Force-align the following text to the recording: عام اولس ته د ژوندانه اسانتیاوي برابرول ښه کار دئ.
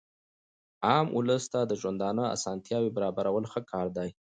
عام 0.87 1.07
اولس 1.15 1.43
ته 1.53 1.59
د 1.65 1.71
ژوندانه 1.81 2.23
اسانتیاوي 2.35 2.89
برابرول 2.97 3.45
ښه 3.51 3.61
کار 3.71 3.87
دئ. 3.97 4.09